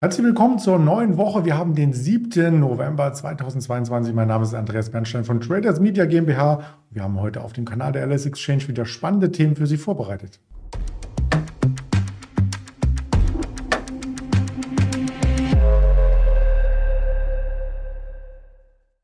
Herzlich 0.00 0.24
willkommen 0.24 0.60
zur 0.60 0.78
neuen 0.78 1.16
Woche. 1.16 1.44
Wir 1.44 1.58
haben 1.58 1.74
den 1.74 1.92
7. 1.92 2.60
November 2.60 3.12
2022. 3.12 4.14
Mein 4.14 4.28
Name 4.28 4.44
ist 4.44 4.54
Andreas 4.54 4.90
Bernstein 4.90 5.24
von 5.24 5.40
Traders 5.40 5.80
Media 5.80 6.04
GmbH. 6.04 6.60
Wir 6.90 7.02
haben 7.02 7.20
heute 7.20 7.40
auf 7.40 7.52
dem 7.52 7.64
Kanal 7.64 7.90
der 7.90 8.06
LS 8.06 8.24
Exchange 8.24 8.68
wieder 8.68 8.84
spannende 8.84 9.32
Themen 9.32 9.56
für 9.56 9.66
Sie 9.66 9.76
vorbereitet. 9.76 10.38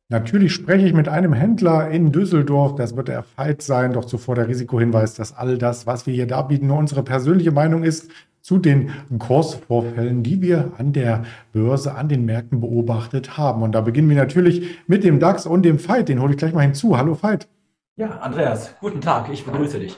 Natürlich 0.09 0.53
spreche 0.53 0.87
ich 0.87 0.95
mit 0.95 1.09
einem 1.09 1.33
Händler 1.33 1.91
in 1.91 2.13
Düsseldorf. 2.13 2.77
Das 2.77 2.95
wird 2.95 3.09
der 3.09 3.25
Fight 3.25 3.63
sein. 3.63 3.95
Doch 3.95 4.05
zuvor 4.05 4.37
der 4.37 4.47
Risikohinweis, 4.47 5.15
dass 5.15 5.37
all 5.37 5.59
das, 5.59 5.89
was 5.89 6.07
wir 6.07 6.15
hier 6.15 6.29
darbieten, 6.29 6.69
nur 6.69 6.79
unsere 6.79 7.03
persönliche 7.03 7.51
Meinung 7.51 7.83
ist 7.83 8.13
zu 8.45 8.59
den 8.59 8.93
Kursvorfällen, 9.19 10.23
die 10.23 10.43
wir 10.43 10.73
an 10.77 10.93
der 10.93 11.25
Börse, 11.53 11.95
an 11.95 12.11
den 12.11 12.27
Märkten 12.27 12.61
beobachtet 12.61 13.39
haben. 13.39 13.63
Und 13.63 13.73
da 13.73 13.81
beginnen 13.81 14.11
wir 14.11 14.19
natürlich 14.19 14.81
mit 14.87 15.03
dem 15.03 15.19
DAX 15.19 15.47
und 15.47 15.63
dem 15.63 15.79
Fight. 15.79 16.11
Den 16.11 16.21
hole 16.21 16.33
ich 16.33 16.37
gleich 16.37 16.53
mal 16.53 16.61
hinzu. 16.61 16.99
Hallo 16.99 17.15
Fight. 17.15 17.49
Ja, 17.97 18.19
Andreas, 18.19 18.75
guten 18.81 19.01
Tag. 19.01 19.31
Ich 19.33 19.47
begrüße 19.47 19.79
dich. 19.79 19.97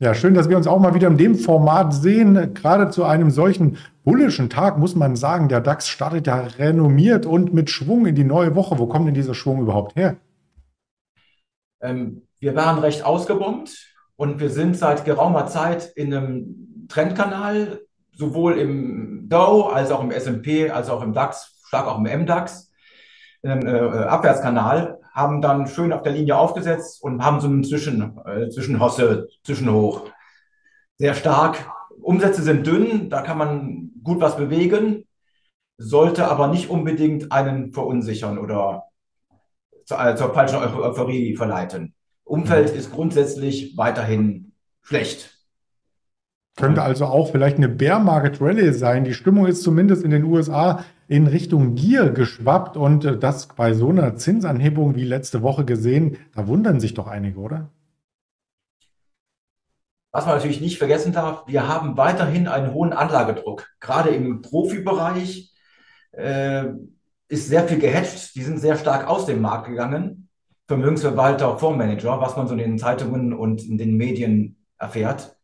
Ja, 0.00 0.12
schön, 0.12 0.34
dass 0.34 0.50
wir 0.50 0.58
uns 0.58 0.66
auch 0.66 0.78
mal 0.78 0.94
wieder 0.94 1.08
in 1.08 1.16
dem 1.16 1.34
Format 1.34 1.94
sehen. 1.94 2.52
Gerade 2.52 2.90
zu 2.90 3.04
einem 3.04 3.30
solchen 3.30 3.78
bullischen 4.04 4.50
Tag 4.50 4.76
muss 4.76 4.94
man 4.94 5.16
sagen, 5.16 5.48
der 5.48 5.62
DAX 5.62 5.88
startet 5.88 6.26
ja 6.26 6.40
renommiert 6.40 7.24
und 7.24 7.54
mit 7.54 7.70
Schwung 7.70 8.04
in 8.04 8.14
die 8.14 8.22
neue 8.22 8.54
Woche. 8.54 8.78
Wo 8.78 8.86
kommt 8.86 9.06
denn 9.06 9.14
dieser 9.14 9.34
Schwung 9.34 9.62
überhaupt 9.62 9.96
her? 9.96 10.18
Ähm, 11.80 12.20
wir 12.38 12.54
waren 12.54 12.80
recht 12.80 13.06
ausgebombt 13.06 13.94
und 14.16 14.40
wir 14.40 14.50
sind 14.50 14.76
seit 14.76 15.06
geraumer 15.06 15.46
Zeit 15.46 15.90
in 15.96 16.12
einem 16.12 16.67
Trendkanal, 16.88 17.80
sowohl 18.12 18.58
im 18.58 19.28
Dow 19.28 19.68
als 19.68 19.90
auch 19.90 20.02
im 20.02 20.10
S&P, 20.10 20.70
als 20.70 20.88
auch 20.88 21.02
im 21.02 21.12
DAX, 21.12 21.62
stark 21.66 21.86
auch 21.86 21.98
im 21.98 22.04
MDAX, 22.04 22.72
ähm, 23.42 23.66
äh, 23.66 23.70
Abwärtskanal, 23.70 24.98
haben 25.12 25.40
dann 25.40 25.66
schön 25.66 25.92
auf 25.92 26.02
der 26.02 26.12
Linie 26.12 26.36
aufgesetzt 26.36 27.02
und 27.02 27.24
haben 27.24 27.40
so 27.40 27.48
einen 27.48 27.64
Zwischen, 27.64 28.18
äh, 28.24 28.48
Zwischenhosse, 28.50 29.28
Zwischenhoch. 29.44 30.10
Sehr 30.96 31.14
stark. 31.14 31.70
Umsätze 32.00 32.42
sind 32.42 32.66
dünn, 32.66 33.10
da 33.10 33.22
kann 33.22 33.38
man 33.38 33.90
gut 34.02 34.20
was 34.20 34.36
bewegen, 34.36 35.04
sollte 35.76 36.28
aber 36.28 36.48
nicht 36.48 36.70
unbedingt 36.70 37.30
einen 37.32 37.72
verunsichern 37.72 38.38
oder 38.38 38.84
zur, 39.84 40.00
äh, 40.00 40.16
zur 40.16 40.34
falschen 40.34 40.56
Euphorie 40.56 41.36
verleiten. 41.36 41.94
Umfeld 42.24 42.70
ist 42.70 42.92
grundsätzlich 42.92 43.76
weiterhin 43.76 44.52
schlecht. 44.82 45.37
Könnte 46.58 46.82
also 46.82 47.06
auch 47.06 47.30
vielleicht 47.30 47.56
eine 47.56 47.68
Bear 47.68 48.00
Market 48.00 48.40
Rally 48.40 48.72
sein. 48.72 49.04
Die 49.04 49.14
Stimmung 49.14 49.46
ist 49.46 49.62
zumindest 49.62 50.02
in 50.02 50.10
den 50.10 50.24
USA 50.24 50.84
in 51.06 51.28
Richtung 51.28 51.76
Gier 51.76 52.10
geschwappt 52.10 52.76
und 52.76 53.04
äh, 53.04 53.16
das 53.16 53.46
bei 53.46 53.74
so 53.74 53.90
einer 53.90 54.16
Zinsanhebung 54.16 54.96
wie 54.96 55.04
letzte 55.04 55.42
Woche 55.42 55.64
gesehen, 55.64 56.18
da 56.34 56.48
wundern 56.48 56.80
sich 56.80 56.94
doch 56.94 57.06
einige, 57.06 57.38
oder? 57.38 57.70
Was 60.10 60.26
man 60.26 60.34
natürlich 60.34 60.60
nicht 60.60 60.78
vergessen 60.78 61.12
darf, 61.12 61.46
wir 61.46 61.68
haben 61.68 61.96
weiterhin 61.96 62.48
einen 62.48 62.74
hohen 62.74 62.92
Anlagedruck. 62.92 63.68
Gerade 63.78 64.08
im 64.08 64.42
Profibereich 64.42 65.54
äh, 66.10 66.64
ist 67.28 67.46
sehr 67.46 67.68
viel 67.68 67.78
gehatcht. 67.78 68.34
Die 68.34 68.42
sind 68.42 68.58
sehr 68.58 68.76
stark 68.76 69.06
aus 69.06 69.26
dem 69.26 69.40
Markt 69.40 69.68
gegangen. 69.68 70.28
Vermögensverwalter, 70.66 71.56
Fondsmanager, 71.56 72.20
was 72.20 72.36
man 72.36 72.48
so 72.48 72.54
in 72.54 72.58
den 72.58 72.78
Zeitungen 72.78 73.32
und 73.32 73.64
in 73.64 73.78
den 73.78 73.96
Medien 73.96 74.56
erfährt. 74.76 75.37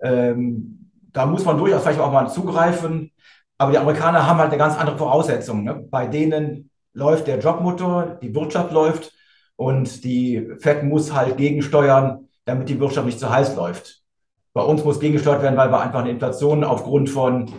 Ähm, 0.00 0.90
da 1.12 1.26
muss 1.26 1.44
man 1.44 1.58
durchaus 1.58 1.82
vielleicht 1.82 2.00
auch 2.00 2.12
mal 2.12 2.28
zugreifen. 2.28 3.12
Aber 3.58 3.72
die 3.72 3.78
Amerikaner 3.78 4.26
haben 4.26 4.38
halt 4.38 4.50
eine 4.50 4.58
ganz 4.58 4.76
andere 4.76 4.98
Voraussetzung. 4.98 5.64
Ne? 5.64 5.74
Bei 5.90 6.06
denen 6.06 6.70
läuft 6.92 7.26
der 7.26 7.38
Jobmotor, 7.38 8.18
die 8.20 8.34
Wirtschaft 8.34 8.72
läuft 8.72 9.12
und 9.56 10.04
die 10.04 10.46
FED 10.58 10.84
muss 10.84 11.14
halt 11.14 11.36
gegensteuern, 11.36 12.28
damit 12.44 12.68
die 12.68 12.78
Wirtschaft 12.78 13.06
nicht 13.06 13.18
zu 13.18 13.30
heiß 13.30 13.56
läuft. 13.56 14.02
Bei 14.52 14.62
uns 14.62 14.84
muss 14.84 15.00
gegengesteuert 15.00 15.42
werden, 15.42 15.56
weil 15.56 15.70
wir 15.70 15.80
einfach 15.80 16.00
eine 16.00 16.10
Inflation 16.10 16.64
aufgrund 16.64 17.10
von 17.10 17.50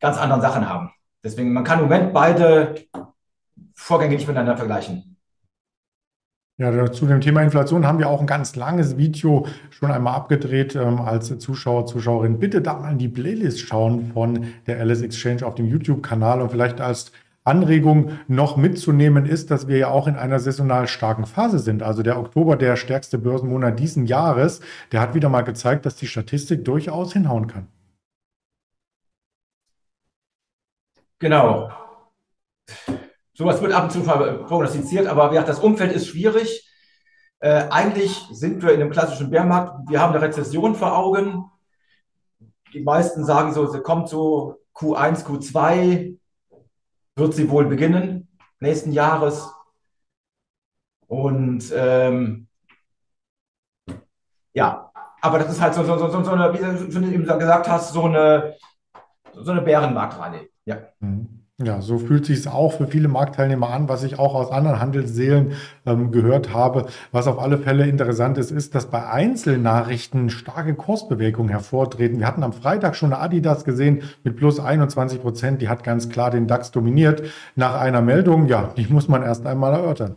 ganz 0.00 0.16
anderen 0.18 0.42
Sachen 0.42 0.68
haben. 0.68 0.90
Deswegen, 1.22 1.52
man 1.52 1.64
kann 1.64 1.78
im 1.78 1.84
Moment 1.84 2.12
beide 2.12 2.74
Vorgänge 3.74 4.14
nicht 4.14 4.26
miteinander 4.26 4.56
vergleichen. 4.56 5.09
Ja, 6.60 6.92
zu 6.92 7.06
dem 7.06 7.22
Thema 7.22 7.42
Inflation 7.42 7.86
haben 7.86 7.98
wir 7.98 8.10
auch 8.10 8.20
ein 8.20 8.26
ganz 8.26 8.54
langes 8.54 8.98
Video 8.98 9.46
schon 9.70 9.90
einmal 9.90 10.14
abgedreht 10.14 10.76
ähm, 10.76 11.00
als 11.00 11.38
Zuschauer, 11.38 11.86
Zuschauerin. 11.86 12.38
Bitte 12.38 12.60
da 12.60 12.74
mal 12.74 12.92
in 12.92 12.98
die 12.98 13.08
Playlist 13.08 13.60
schauen 13.60 14.10
von 14.12 14.44
der 14.66 14.78
Alice 14.78 15.00
Exchange 15.00 15.46
auf 15.46 15.54
dem 15.54 15.64
YouTube-Kanal 15.64 16.42
und 16.42 16.50
vielleicht 16.50 16.82
als 16.82 17.12
Anregung 17.44 18.18
noch 18.28 18.58
mitzunehmen 18.58 19.24
ist, 19.24 19.50
dass 19.50 19.68
wir 19.68 19.78
ja 19.78 19.88
auch 19.88 20.06
in 20.06 20.16
einer 20.16 20.38
saisonal 20.38 20.86
starken 20.86 21.24
Phase 21.24 21.60
sind. 21.60 21.82
Also 21.82 22.02
der 22.02 22.18
Oktober, 22.18 22.56
der 22.56 22.76
stärkste 22.76 23.16
Börsenmonat 23.16 23.78
diesen 23.78 24.04
Jahres, 24.04 24.60
der 24.92 25.00
hat 25.00 25.14
wieder 25.14 25.30
mal 25.30 25.40
gezeigt, 25.40 25.86
dass 25.86 25.96
die 25.96 26.08
Statistik 26.08 26.66
durchaus 26.66 27.14
hinhauen 27.14 27.46
kann. 27.46 27.68
Genau. 31.20 31.70
Sowas 33.40 33.62
wird 33.62 33.72
ab 33.72 33.84
und 33.84 33.90
zu 33.90 34.02
prognostiziert, 34.02 35.06
aber 35.06 35.32
ja, 35.32 35.42
das 35.42 35.60
Umfeld 35.60 35.92
ist 35.92 36.08
schwierig. 36.08 36.70
Äh, 37.38 37.68
eigentlich 37.70 38.14
sind 38.32 38.62
wir 38.62 38.74
in 38.74 38.82
einem 38.82 38.90
klassischen 38.90 39.30
Bärmarkt. 39.30 39.88
Wir 39.88 39.98
haben 39.98 40.12
eine 40.12 40.20
Rezession 40.20 40.74
vor 40.74 40.94
Augen. 40.94 41.50
Die 42.74 42.82
meisten 42.82 43.24
sagen 43.24 43.54
so, 43.54 43.64
sie 43.64 43.80
kommt 43.80 44.10
so 44.10 44.58
Q1, 44.74 45.24
Q2, 45.24 46.18
wird 47.16 47.32
sie 47.34 47.48
wohl 47.48 47.64
beginnen, 47.64 48.28
nächsten 48.58 48.92
Jahres. 48.92 49.50
Und 51.06 51.72
ähm, 51.74 52.46
ja, 54.52 54.92
aber 55.22 55.38
das 55.38 55.50
ist 55.50 55.62
halt 55.62 55.72
so, 55.72 55.82
so, 55.84 55.96
so, 55.96 56.22
so 56.22 56.30
eine, 56.30 56.52
wie 56.52 56.58
du 56.58 57.10
eben 57.10 57.24
gesagt 57.24 57.70
hast, 57.70 57.94
so 57.94 58.04
eine, 58.04 58.54
so 59.32 59.50
eine 59.50 59.62
Bärenmarktreihe. 59.62 60.50
Ja. 60.66 60.82
Mhm. 60.98 61.39
Ja, 61.62 61.82
so 61.82 61.98
fühlt 61.98 62.24
sich 62.24 62.38
es 62.38 62.46
auch 62.46 62.72
für 62.72 62.86
viele 62.86 63.08
Marktteilnehmer 63.08 63.68
an, 63.68 63.86
was 63.86 64.02
ich 64.02 64.18
auch 64.18 64.34
aus 64.34 64.50
anderen 64.50 64.80
Handelsseelen 64.80 65.52
ähm, 65.84 66.10
gehört 66.10 66.54
habe. 66.54 66.86
Was 67.12 67.26
auf 67.26 67.38
alle 67.38 67.58
Fälle 67.58 67.86
interessant 67.86 68.38
ist, 68.38 68.50
ist, 68.50 68.74
dass 68.74 68.86
bei 68.86 69.06
Einzelnachrichten 69.06 70.30
starke 70.30 70.74
Kursbewegungen 70.74 71.50
hervortreten. 71.50 72.18
Wir 72.18 72.26
hatten 72.26 72.44
am 72.44 72.54
Freitag 72.54 72.96
schon 72.96 73.12
eine 73.12 73.20
Adidas 73.20 73.64
gesehen 73.64 74.04
mit 74.24 74.36
plus 74.36 74.58
21 74.58 75.20
Prozent. 75.20 75.60
Die 75.60 75.68
hat 75.68 75.84
ganz 75.84 76.08
klar 76.08 76.30
den 76.30 76.46
DAX 76.46 76.70
dominiert. 76.70 77.24
Nach 77.56 77.78
einer 77.78 78.00
Meldung, 78.00 78.46
ja, 78.46 78.72
die 78.78 78.86
muss 78.86 79.08
man 79.08 79.22
erst 79.22 79.46
einmal 79.46 79.74
erörtern. 79.74 80.16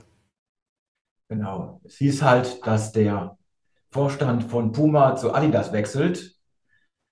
Genau. 1.27 1.81
Es 1.83 1.95
hieß 1.97 2.21
halt, 2.21 2.65
dass 2.65 2.93
der 2.93 3.37
Vorstand 3.91 4.45
von 4.45 4.71
Puma 4.71 5.17
zu 5.17 5.33
Adidas 5.33 5.73
wechselt. 5.73 6.37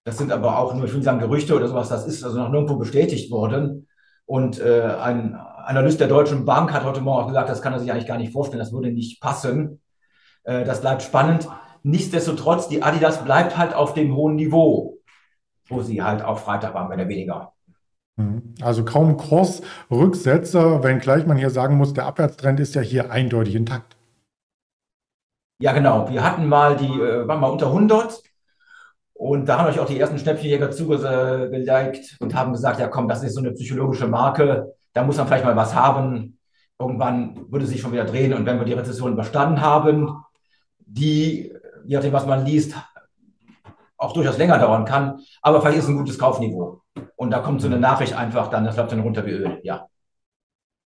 Das 0.05 0.17
sind 0.17 0.31
aber 0.31 0.57
auch 0.57 0.73
nur, 0.73 0.85
ich 0.85 0.93
will 0.93 1.03
sagen, 1.03 1.19
Gerüchte 1.19 1.53
oder 1.53 1.67
sowas. 1.67 1.89
Das 1.89 2.07
ist 2.07 2.23
also 2.23 2.37
noch 2.37 2.49
nirgendwo 2.49 2.77
bestätigt 2.77 3.29
worden. 3.29 3.87
Und 4.31 4.61
äh, 4.61 4.83
ein 4.83 5.35
Analyst 5.35 5.99
der 5.99 6.07
Deutschen 6.07 6.45
Bank 6.45 6.71
hat 6.71 6.85
heute 6.85 7.01
Morgen 7.01 7.21
auch 7.21 7.27
gesagt, 7.27 7.49
das 7.49 7.61
kann 7.61 7.73
er 7.73 7.79
sich 7.79 7.91
eigentlich 7.91 8.07
gar 8.07 8.17
nicht 8.17 8.31
vorstellen, 8.31 8.61
das 8.61 8.71
würde 8.71 8.89
nicht 8.89 9.19
passen. 9.19 9.81
Äh, 10.45 10.63
das 10.63 10.79
bleibt 10.79 11.01
spannend. 11.01 11.49
Nichtsdestotrotz, 11.83 12.69
die 12.69 12.81
Adidas 12.81 13.25
bleibt 13.25 13.57
halt 13.57 13.73
auf 13.73 13.93
dem 13.93 14.15
hohen 14.15 14.37
Niveau, 14.37 14.99
wo 15.67 15.81
sie 15.81 16.01
halt 16.01 16.23
auch 16.23 16.37
Freitag 16.37 16.73
waren, 16.73 16.89
wenn 16.89 16.99
er 16.99 17.09
weniger. 17.09 17.51
Mhm. 18.15 18.55
Also 18.61 18.85
kaum 18.85 19.17
Kursrücksetzer, 19.17 20.81
wenngleich 20.81 21.25
man 21.25 21.35
hier 21.35 21.49
sagen 21.49 21.75
muss, 21.75 21.93
der 21.93 22.05
Abwärtstrend 22.05 22.61
ist 22.61 22.73
ja 22.73 22.81
hier 22.81 23.11
eindeutig 23.11 23.55
intakt. 23.55 23.97
Ja, 25.59 25.73
genau. 25.73 26.09
Wir 26.09 26.23
hatten 26.23 26.47
mal 26.47 26.77
die, 26.77 26.85
äh, 26.85 27.27
waren 27.27 27.41
mal 27.41 27.49
unter 27.49 27.67
100 27.67 28.23
und 29.21 29.45
da 29.45 29.59
haben 29.59 29.67
euch 29.67 29.79
auch 29.79 29.85
die 29.85 29.99
ersten 29.99 30.17
Schnäppchenjäger 30.17 30.71
zugeliked 30.71 32.17
und 32.21 32.33
haben 32.33 32.53
gesagt, 32.53 32.79
ja 32.79 32.87
komm, 32.87 33.07
das 33.07 33.21
ist 33.21 33.35
so 33.35 33.39
eine 33.39 33.51
psychologische 33.51 34.07
Marke, 34.07 34.73
da 34.93 35.03
muss 35.03 35.17
man 35.17 35.27
vielleicht 35.27 35.45
mal 35.45 35.55
was 35.55 35.75
haben. 35.75 36.39
Irgendwann 36.79 37.39
würde 37.51 37.67
sich 37.67 37.81
schon 37.81 37.91
wieder 37.91 38.05
drehen 38.05 38.33
und 38.33 38.47
wenn 38.47 38.57
wir 38.57 38.65
die 38.65 38.73
Rezession 38.73 39.13
überstanden 39.13 39.61
haben, 39.61 40.09
die, 40.79 41.53
je 41.85 41.95
nachdem, 41.95 42.13
was 42.13 42.25
man 42.25 42.43
liest, 42.43 42.73
auch 43.95 44.13
durchaus 44.13 44.39
länger 44.39 44.57
dauern 44.57 44.85
kann, 44.85 45.19
aber 45.43 45.61
vielleicht 45.61 45.77
ist 45.77 45.83
es 45.83 45.91
ein 45.91 45.97
gutes 45.97 46.17
Kaufniveau. 46.17 46.81
Und 47.15 47.29
da 47.29 47.41
kommt 47.41 47.61
so 47.61 47.67
eine 47.67 47.77
Nachricht 47.77 48.15
einfach 48.15 48.47
dann, 48.47 48.65
das 48.65 48.75
läuft 48.75 48.91
dann 48.91 49.01
runter 49.01 49.23
wie 49.27 49.33
Öl, 49.33 49.59
ja. 49.61 49.85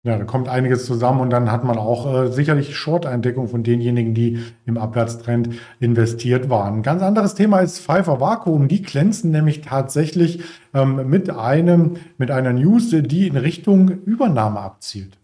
Ja, 0.05 0.19
da 0.19 0.23
kommt 0.23 0.47
einiges 0.47 0.85
zusammen 0.85 1.19
und 1.19 1.31
dann 1.31 1.51
hat 1.51 1.63
man 1.63 1.79
auch 1.79 2.05
äh, 2.13 2.31
sicherlich 2.31 2.77
Short-Eindeckung 2.77 3.47
von 3.47 3.63
denjenigen, 3.63 4.13
die 4.13 4.39
im 4.67 4.77
Abwärtstrend 4.77 5.49
investiert 5.79 6.47
waren. 6.47 6.83
Ganz 6.83 7.01
anderes 7.01 7.33
Thema 7.33 7.61
ist 7.61 7.79
Pfeiffer 7.79 8.21
Vakuum. 8.21 8.67
Die 8.67 8.83
glänzen 8.83 9.31
nämlich 9.31 9.61
tatsächlich 9.61 10.43
ähm, 10.75 11.09
mit 11.09 11.31
einem, 11.31 11.97
mit 12.19 12.29
einer 12.29 12.53
News, 12.53 12.91
die 12.91 13.27
in 13.27 13.35
Richtung 13.35 13.89
Übernahme 13.89 14.59
abzielt. 14.59 15.17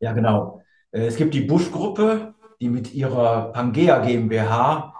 Ja, 0.00 0.12
genau. 0.12 0.60
Äh, 0.90 1.06
es 1.06 1.16
gibt 1.16 1.32
die 1.32 1.40
Busch-Gruppe, 1.40 2.34
die 2.60 2.68
mit 2.68 2.92
ihrer 2.92 3.52
Pangea 3.52 4.00
GmbH 4.00 4.92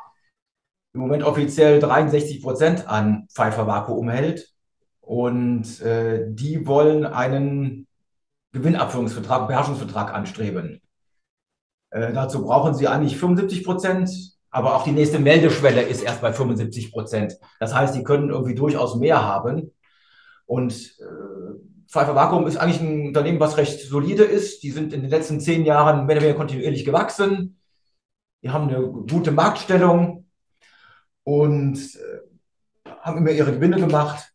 im 0.95 1.01
Moment 1.03 1.25
offiziell 1.25 1.79
63 1.79 2.41
Prozent 2.41 2.89
an 2.89 3.27
Pfeiffer 3.31 3.67
Vakuum 3.67 4.09
hält. 4.09 4.51
Und 5.03 5.83
äh, 5.83 6.25
die 6.31 6.67
wollen 6.67 7.05
einen 7.05 7.87
Gewinnabführungsvertrag, 8.53 9.49
Beherrschungsvertrag 9.49 10.13
anstreben. 10.15 10.81
Äh, 11.91 12.13
dazu 12.13 12.43
brauchen 12.45 12.75
sie 12.75 12.89
eigentlich 12.89 13.17
75 13.19 13.65
Prozent, 13.65 14.11
aber 14.51 14.77
auch 14.77 14.85
die 14.85 14.93
nächste 14.93 15.19
Meldeschwelle 15.19 15.83
ist 15.83 16.03
erst 16.03 16.21
bei 16.21 16.33
75 16.33 16.93
Prozent. 16.93 17.39
Das 17.59 17.75
heißt, 17.75 17.95
sie 17.95 18.05
können 18.05 18.31
irgendwie 18.31 18.55
durchaus 18.55 18.97
mehr 18.97 19.25
haben. 19.25 19.73
Und 20.47 20.73
äh, 21.01 21.89
Pfeiffer 21.89 22.15
Vakuum 22.15 22.47
ist 22.47 22.57
eigentlich 22.57 22.81
ein 22.81 23.09
Unternehmen, 23.09 23.41
was 23.41 23.57
recht 23.57 23.81
solide 23.81 24.25
ist. 24.25 24.63
Die 24.63 24.71
sind 24.71 24.93
in 24.93 25.03
den 25.03 25.11
letzten 25.11 25.41
zehn 25.41 25.65
Jahren 25.65 26.07
mehr 26.07 26.17
oder 26.17 26.25
weniger 26.25 26.39
kontinuierlich 26.39 26.85
gewachsen. 26.85 27.59
Die 28.43 28.51
haben 28.51 28.69
eine 28.69 28.83
gute 28.83 29.31
Marktstellung 29.31 30.27
und 31.25 31.77
äh, 31.77 32.91
haben 33.01 33.19
immer 33.19 33.31
ihre 33.31 33.53
Gewinne 33.53 33.77
gemacht. 33.77 34.33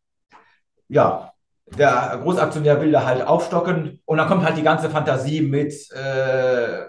Ja, 0.88 1.34
der 1.75 2.19
Großaktionär 2.24 2.81
will 2.81 2.92
da 2.92 3.06
halt 3.06 3.25
aufstocken 3.25 4.02
und 4.06 4.18
dann 4.18 4.28
kommt 4.28 4.44
halt 4.44 4.58
die 4.58 4.64
ganze 4.64 4.90
Fantasie 4.90 5.42
mit 5.42 5.74
äh, 5.92 6.86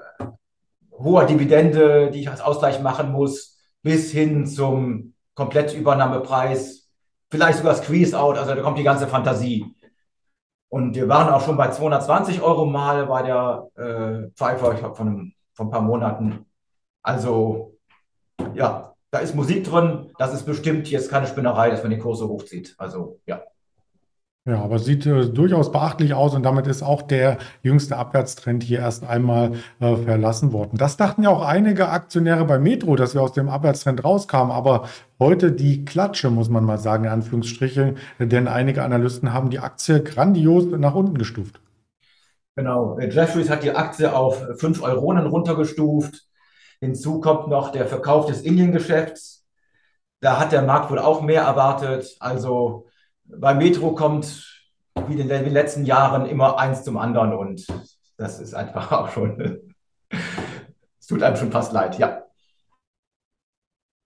hoher 0.92 1.26
Dividende, 1.26 2.10
die 2.10 2.20
ich 2.20 2.30
als 2.30 2.40
Ausgleich 2.40 2.80
machen 2.80 3.12
muss, 3.12 3.58
bis 3.82 4.12
hin 4.12 4.46
zum 4.46 5.14
Komplettübernahmepreis, 5.34 6.88
vielleicht 7.30 7.58
sogar 7.58 7.74
Squeeze-Out, 7.74 8.38
also 8.38 8.54
da 8.54 8.62
kommt 8.62 8.78
die 8.78 8.84
ganze 8.84 9.06
Fantasie. 9.06 9.74
Und 10.68 10.94
wir 10.94 11.08
waren 11.08 11.32
auch 11.32 11.44
schon 11.44 11.56
bei 11.56 11.70
220 11.70 12.42
Euro 12.42 12.66
mal 12.66 13.06
bei 13.06 13.22
der 13.22 13.68
äh, 13.76 14.30
Pfeiffer, 14.34 14.74
ich 14.74 14.80
glaube, 14.80 14.96
von, 14.96 15.32
von 15.54 15.68
ein 15.68 15.70
paar 15.70 15.80
Monaten. 15.80 16.44
Also, 17.02 17.74
ja, 18.54 18.94
da 19.10 19.18
ist 19.20 19.34
Musik 19.34 19.64
drin. 19.64 20.12
Das 20.18 20.34
ist 20.34 20.44
bestimmt 20.44 20.90
jetzt 20.90 21.10
keine 21.10 21.26
Spinnerei, 21.26 21.70
dass 21.70 21.82
man 21.82 21.90
die 21.90 21.98
Kurse 21.98 22.28
hochzieht. 22.28 22.74
Also, 22.76 23.20
ja. 23.24 23.42
Ja, 24.44 24.62
aber 24.62 24.78
sieht 24.78 25.04
äh, 25.04 25.26
durchaus 25.26 25.70
beachtlich 25.72 26.14
aus 26.14 26.34
und 26.34 26.42
damit 26.42 26.66
ist 26.66 26.82
auch 26.82 27.02
der 27.02 27.36
jüngste 27.62 27.98
Abwärtstrend 27.98 28.62
hier 28.62 28.78
erst 28.78 29.04
einmal 29.04 29.52
äh, 29.80 29.94
verlassen 29.96 30.52
worden. 30.52 30.78
Das 30.78 30.96
dachten 30.96 31.22
ja 31.22 31.28
auch 31.28 31.44
einige 31.44 31.90
Aktionäre 31.90 32.46
bei 32.46 32.58
Metro, 32.58 32.96
dass 32.96 33.14
wir 33.14 33.20
aus 33.20 33.32
dem 33.32 33.50
Abwärtstrend 33.50 34.02
rauskamen, 34.02 34.50
aber 34.50 34.88
heute 35.18 35.52
die 35.52 35.84
Klatsche, 35.84 36.30
muss 36.30 36.48
man 36.48 36.64
mal 36.64 36.78
sagen, 36.78 37.04
in 37.04 37.10
Anführungsstrichen, 37.10 37.98
denn 38.18 38.48
einige 38.48 38.82
Analysten 38.82 39.34
haben 39.34 39.50
die 39.50 39.58
Aktie 39.58 40.02
grandios 40.02 40.64
nach 40.64 40.94
unten 40.94 41.18
gestuft. 41.18 41.60
Genau, 42.56 42.98
Jeffries 42.98 43.50
hat 43.50 43.62
die 43.62 43.72
Aktie 43.72 44.12
auf 44.12 44.44
5 44.56 44.82
Euronen 44.82 45.26
runtergestuft. 45.26 46.24
Hinzu 46.80 47.20
kommt 47.20 47.48
noch 47.48 47.70
der 47.70 47.86
Verkauf 47.86 48.26
des 48.26 48.40
Indiengeschäfts. 48.40 49.46
Da 50.20 50.40
hat 50.40 50.52
der 50.52 50.62
Markt 50.62 50.90
wohl 50.90 50.98
auch 50.98 51.22
mehr 51.22 51.42
erwartet. 51.42 52.16
Also 52.18 52.88
bei 53.28 53.54
Metro 53.54 53.94
kommt 53.94 54.46
wie 55.06 55.20
in 55.20 55.28
den 55.28 55.52
letzten 55.52 55.84
Jahren 55.84 56.26
immer 56.26 56.58
eins 56.58 56.82
zum 56.82 56.96
anderen 56.96 57.32
und 57.32 57.66
das 58.16 58.40
ist 58.40 58.54
einfach 58.54 58.92
auch 58.92 59.10
schon, 59.10 59.60
es 60.10 61.06
tut 61.06 61.22
einem 61.22 61.36
schon 61.36 61.52
fast 61.52 61.72
leid, 61.72 61.98
ja. 61.98 62.22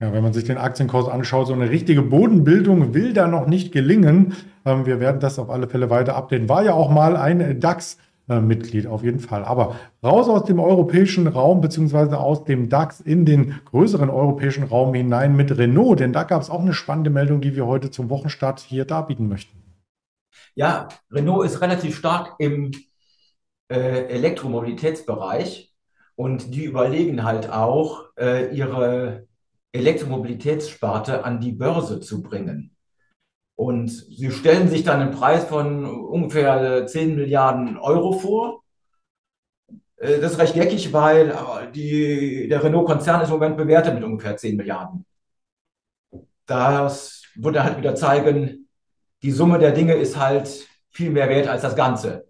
Ja, 0.01 0.13
wenn 0.13 0.23
man 0.25 0.33
sich 0.33 0.43
den 0.43 0.59
Aktienkurs 0.59 1.09
anschaut, 1.09 1.47
so 1.47 1.53
eine 1.53 1.71
richtige 1.71 2.03
Bodenbildung 2.03 2.93
will 2.93 3.13
da 3.13 3.29
noch 3.29 3.47
nicht 3.47 3.71
gelingen. 3.71 4.35
Ähm, 4.65 4.85
wir 4.85 4.99
werden 4.99 5.21
das 5.21 5.39
auf 5.39 5.49
alle 5.49 5.69
Fälle 5.69 5.91
weiter 5.91 6.17
updaten. 6.17 6.49
War 6.49 6.65
ja 6.65 6.73
auch 6.73 6.91
mal 6.91 7.17
ein 7.17 7.61
DAX. 7.61 7.99
Mitglied 8.40 8.87
auf 8.87 9.02
jeden 9.02 9.20
Fall. 9.20 9.44
Aber 9.44 9.76
raus 10.02 10.29
aus 10.29 10.44
dem 10.44 10.58
europäischen 10.58 11.26
Raum 11.26 11.61
beziehungsweise 11.61 12.19
aus 12.19 12.44
dem 12.44 12.69
DAX 12.69 13.00
in 13.00 13.25
den 13.25 13.61
größeren 13.67 14.11
europäischen 14.11 14.64
Raum 14.64 14.94
hinein 14.94 15.37
mit 15.37 15.56
Renault, 15.56 16.00
denn 16.00 16.12
da 16.12 16.23
gab 16.25 16.43
es 16.43 16.50
auch 16.50 16.61
eine 16.61 16.75
spannende 16.75 17.11
Meldung, 17.11 17.40
die 17.40 17.56
wir 17.56 17.67
heute 17.67 17.90
zum 17.90 18.11
Wochenstart 18.11 18.61
hier 18.61 18.84
darbieten 18.84 19.29
möchten. 19.29 19.58
Ja, 20.55 20.88
Renault 21.11 21.46
ist 21.46 21.61
relativ 21.61 21.96
stark 21.96 22.34
im 22.38 22.73
äh, 23.69 24.06
Elektromobilitätsbereich 24.06 25.73
und 26.14 26.55
die 26.55 26.64
überlegen 26.64 27.25
halt 27.25 27.50
auch, 27.50 28.06
äh, 28.19 28.55
ihre 28.55 29.26
Elektromobilitätssparte 29.73 31.25
an 31.25 31.40
die 31.40 31.52
Börse 31.52 32.00
zu 32.00 32.23
bringen. 32.23 32.76
Und 33.62 33.91
sie 33.91 34.32
stellen 34.32 34.67
sich 34.67 34.82
dann 34.82 35.00
einen 35.00 35.12
Preis 35.12 35.44
von 35.44 35.85
ungefähr 35.87 36.85
10 36.85 37.14
Milliarden 37.14 37.79
Euro 37.79 38.11
vor. 38.11 38.64
Äh, 39.99 40.19
das 40.19 40.32
ist 40.32 40.38
recht 40.41 40.55
geckig, 40.55 40.93
weil 40.93 41.70
die, 41.73 42.49
der 42.49 42.64
Renault-Konzern 42.64 43.20
ist 43.20 43.29
im 43.29 43.35
Moment 43.35 43.56
bewertet 43.56 43.94
mit 43.94 44.03
ungefähr 44.03 44.37
10 44.37 44.56
Milliarden. 44.56 45.06
Das 46.44 47.23
würde 47.37 47.62
halt 47.62 47.79
wieder 47.79 47.94
zeigen, 47.94 48.69
die 49.23 49.31
Summe 49.31 49.61
der 49.61 49.70
Dinge 49.70 49.94
ist 49.94 50.19
halt 50.19 50.67
viel 50.91 51.11
mehr 51.11 51.29
wert 51.29 51.47
als 51.47 51.62
das 51.62 51.76
Ganze. 51.76 52.26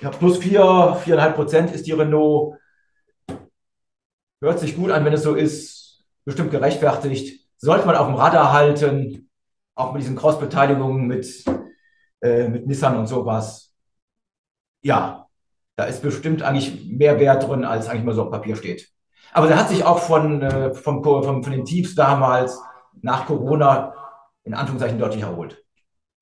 Ja, 0.00 0.10
plus 0.10 0.38
4, 0.38 0.60
4,5 0.60 1.30
Prozent 1.32 1.74
ist 1.74 1.84
die 1.88 1.92
Renault. 1.92 2.58
Hört 4.40 4.60
sich 4.60 4.76
gut 4.76 4.92
an, 4.92 5.04
wenn 5.04 5.14
es 5.14 5.24
so 5.24 5.34
ist. 5.34 6.04
Bestimmt 6.24 6.52
gerechtfertigt. 6.52 7.44
Sollte 7.56 7.86
man 7.86 7.96
auf 7.96 8.06
dem 8.06 8.14
Radar 8.14 8.52
halten 8.52 9.29
auch 9.80 9.92
mit 9.92 10.02
diesen 10.02 10.16
Cross-Beteiligungen 10.16 11.06
mit, 11.06 11.44
äh, 12.20 12.48
mit 12.48 12.66
Nissan 12.66 12.96
und 12.96 13.06
sowas. 13.06 13.74
Ja, 14.82 15.26
da 15.76 15.84
ist 15.84 16.02
bestimmt 16.02 16.42
eigentlich 16.42 16.86
mehr 16.86 17.18
Wert 17.18 17.48
drin, 17.48 17.64
als 17.64 17.88
eigentlich 17.88 18.04
mal 18.04 18.14
so 18.14 18.24
auf 18.24 18.30
Papier 18.30 18.56
steht. 18.56 18.88
Aber 19.32 19.46
der 19.46 19.58
hat 19.58 19.68
sich 19.68 19.84
auch 19.84 19.98
von, 19.98 20.42
äh, 20.42 20.74
von, 20.74 21.02
von, 21.02 21.42
von 21.42 21.52
den 21.52 21.64
Tiefs 21.64 21.94
damals 21.94 22.60
nach 23.00 23.26
Corona 23.26 23.94
in 24.44 24.54
Anführungszeichen 24.54 24.98
deutlich 24.98 25.22
erholt. 25.22 25.62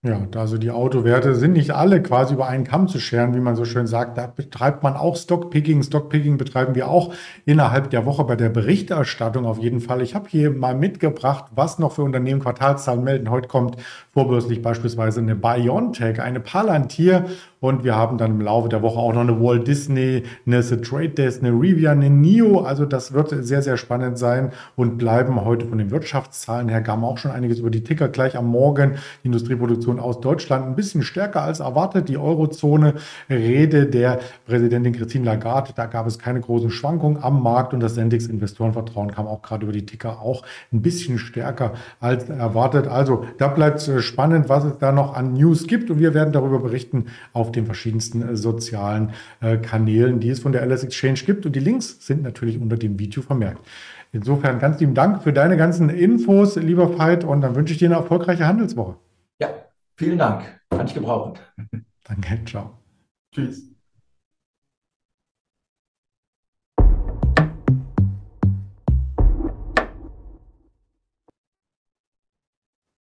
Ja, 0.04 0.28
also 0.36 0.58
die 0.58 0.70
Autowerte 0.70 1.34
sind 1.34 1.54
nicht 1.54 1.72
alle 1.72 2.00
quasi 2.00 2.34
über 2.34 2.46
einen 2.46 2.62
Kamm 2.62 2.86
zu 2.86 3.00
scheren, 3.00 3.34
wie 3.34 3.40
man 3.40 3.56
so 3.56 3.64
schön 3.64 3.88
sagt. 3.88 4.16
Da 4.16 4.28
betreibt 4.28 4.84
man 4.84 4.94
auch 4.94 5.16
Stockpicking. 5.16 5.82
Stockpicking 5.82 6.38
betreiben 6.38 6.76
wir 6.76 6.86
auch 6.86 7.12
innerhalb 7.46 7.90
der 7.90 8.06
Woche 8.06 8.22
bei 8.22 8.36
der 8.36 8.48
Berichterstattung 8.48 9.44
auf 9.44 9.58
jeden 9.58 9.80
Fall. 9.80 10.00
Ich 10.00 10.14
habe 10.14 10.28
hier 10.28 10.52
mal 10.52 10.76
mitgebracht, 10.76 11.46
was 11.56 11.80
noch 11.80 11.90
für 11.90 12.04
Unternehmen 12.04 12.40
Quartalszahlen 12.40 13.02
melden. 13.02 13.28
Heute 13.28 13.48
kommt 13.48 13.76
vorbörslich 14.12 14.62
beispielsweise 14.62 15.18
eine 15.18 15.34
BioNTech, 15.34 16.22
eine 16.22 16.38
Palantir 16.38 17.24
und 17.60 17.82
wir 17.82 17.96
haben 17.96 18.18
dann 18.18 18.32
im 18.32 18.40
Laufe 18.40 18.68
der 18.68 18.82
Woche 18.82 18.98
auch 18.98 19.12
noch 19.12 19.22
eine 19.22 19.40
Walt 19.40 19.66
Disney, 19.66 20.22
eine 20.46 20.62
The 20.62 20.76
Trade 20.76 21.10
Desk, 21.10 21.42
eine 21.42 21.50
Rivian, 21.50 21.98
eine 21.98 22.10
NIO. 22.10 22.60
Also 22.60 22.84
das 22.84 23.12
wird 23.12 23.30
sehr, 23.44 23.62
sehr 23.62 23.76
spannend 23.76 24.16
sein 24.16 24.52
und 24.76 24.96
bleiben 24.96 25.44
heute 25.44 25.66
von 25.66 25.78
den 25.78 25.90
Wirtschaftszahlen 25.90 26.68
her. 26.68 26.80
Gaben 26.80 27.04
auch 27.04 27.18
schon 27.18 27.32
einiges 27.32 27.58
über 27.58 27.70
die 27.70 27.82
Ticker 27.82 28.08
gleich 28.08 28.36
am 28.36 28.46
Morgen. 28.46 28.96
Die 29.22 29.26
Industrieproduktion 29.26 29.98
aus 29.98 30.20
Deutschland 30.20 30.66
ein 30.66 30.76
bisschen 30.76 31.02
stärker 31.02 31.42
als 31.42 31.58
erwartet. 31.60 32.08
Die 32.08 32.16
Eurozone, 32.16 32.94
Rede 33.28 33.86
der 33.86 34.20
Präsidentin 34.46 34.92
Christine 34.92 35.24
Lagarde. 35.24 35.72
Da 35.74 35.86
gab 35.86 36.06
es 36.06 36.18
keine 36.18 36.40
großen 36.40 36.70
Schwankungen 36.70 37.22
am 37.22 37.42
Markt 37.42 37.74
und 37.74 37.80
das 37.80 37.96
Sendix 37.96 38.26
Investorenvertrauen 38.26 39.10
kam 39.10 39.26
auch 39.26 39.42
gerade 39.42 39.64
über 39.64 39.72
die 39.72 39.84
Ticker 39.84 40.20
auch 40.22 40.44
ein 40.72 40.82
bisschen 40.82 41.18
stärker 41.18 41.72
als 41.98 42.28
erwartet. 42.28 42.86
Also 42.86 43.24
da 43.38 43.48
bleibt 43.48 43.78
es 43.78 44.04
spannend, 44.04 44.48
was 44.48 44.64
es 44.64 44.78
da 44.78 44.92
noch 44.92 45.14
an 45.14 45.34
News 45.34 45.66
gibt 45.66 45.90
und 45.90 45.98
wir 45.98 46.14
werden 46.14 46.32
darüber 46.32 46.60
berichten 46.60 47.06
auf 47.32 47.47
auf 47.48 47.52
den 47.52 47.66
verschiedensten 47.66 48.22
äh, 48.22 48.36
sozialen 48.36 49.12
äh, 49.40 49.56
Kanälen, 49.56 50.20
die 50.20 50.30
es 50.30 50.40
von 50.40 50.52
der 50.52 50.64
LS 50.66 50.84
Exchange 50.84 51.20
gibt. 51.24 51.46
Und 51.46 51.56
die 51.56 51.60
Links 51.60 52.06
sind 52.06 52.22
natürlich 52.22 52.60
unter 52.60 52.76
dem 52.76 52.98
Video 52.98 53.22
vermerkt. 53.22 53.66
Insofern 54.12 54.58
ganz 54.58 54.80
lieben 54.80 54.94
Dank 54.94 55.22
für 55.22 55.32
deine 55.32 55.56
ganzen 55.56 55.90
Infos, 55.90 56.56
lieber 56.56 56.98
Veit, 56.98 57.24
und 57.24 57.40
dann 57.40 57.54
wünsche 57.54 57.72
ich 57.72 57.78
dir 57.78 57.88
eine 57.88 57.96
erfolgreiche 57.96 58.46
Handelswoche. 58.46 58.96
Ja, 59.40 59.48
vielen 59.96 60.18
Dank. 60.18 60.44
Kann 60.70 60.86
ich 60.86 60.94
gebrauchen. 60.94 61.38
Danke, 62.04 62.40
ciao. 62.46 62.78
Tschüss. 63.34 63.77